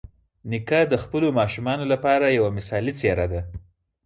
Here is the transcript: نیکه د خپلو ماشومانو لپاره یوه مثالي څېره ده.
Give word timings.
نیکه 0.49 0.79
د 0.91 0.93
خپلو 1.03 1.27
ماشومانو 1.39 1.83
لپاره 1.93 2.35
یوه 2.37 2.49
مثالي 2.57 2.93
څېره 2.99 3.25
ده. 3.31 3.41